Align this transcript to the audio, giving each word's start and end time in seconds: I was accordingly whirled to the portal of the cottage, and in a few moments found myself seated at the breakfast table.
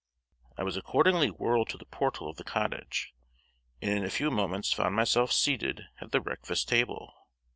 I 0.57 0.63
was 0.63 0.77
accordingly 0.77 1.27
whirled 1.27 1.69
to 1.69 1.77
the 1.77 1.85
portal 1.85 2.27
of 2.27 2.37
the 2.37 2.43
cottage, 2.43 3.13
and 3.83 3.91
in 3.99 4.03
a 4.03 4.09
few 4.09 4.31
moments 4.31 4.73
found 4.73 4.95
myself 4.95 5.31
seated 5.31 5.83
at 5.99 6.11
the 6.11 6.19
breakfast 6.19 6.67
table. 6.67 7.13